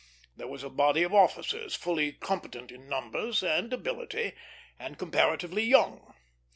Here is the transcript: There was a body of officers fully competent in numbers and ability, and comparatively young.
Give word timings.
There 0.35 0.47
was 0.47 0.63
a 0.63 0.69
body 0.71 1.03
of 1.03 1.13
officers 1.13 1.75
fully 1.75 2.11
competent 2.13 2.71
in 2.71 2.89
numbers 2.89 3.43
and 3.43 3.71
ability, 3.71 4.33
and 4.79 4.97
comparatively 4.97 5.61
young. 5.63 6.15